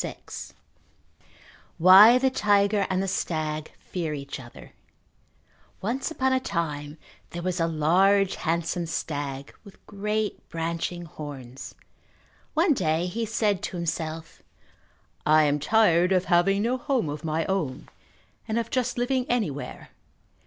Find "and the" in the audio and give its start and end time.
2.89-3.07